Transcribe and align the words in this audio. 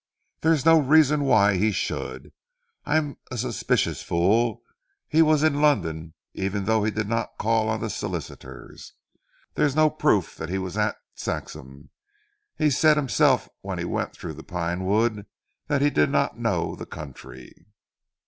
There 0.41 0.51
is 0.51 0.65
no 0.65 0.79
reason 0.79 1.25
why 1.25 1.57
he 1.57 1.71
should. 1.71 2.33
I 2.85 2.97
am 2.97 3.17
a 3.29 3.37
suspicious 3.37 4.01
fool. 4.01 4.63
He 5.07 5.21
was 5.21 5.43
in 5.43 5.61
London 5.61 6.15
even 6.33 6.65
though 6.65 6.83
he 6.83 6.89
did 6.89 7.07
not 7.07 7.37
call 7.37 7.69
on 7.69 7.81
the 7.81 7.89
solicitors. 7.91 8.93
There 9.53 9.63
is 9.67 9.75
no 9.75 9.91
proof 9.91 10.35
that 10.37 10.49
he 10.49 10.57
was 10.57 10.75
at 10.75 10.95
Saxham. 11.13 11.91
He 12.57 12.71
said 12.71 12.97
himself 12.97 13.47
when 13.61 13.77
he 13.77 13.85
went 13.85 14.13
through 14.13 14.33
the 14.33 14.43
Pine 14.43 14.85
wood 14.85 15.27
that 15.67 15.83
he 15.83 15.91
did 15.91 16.09
not 16.09 16.35
know 16.39 16.75
the 16.75 16.87
country." 16.87 17.67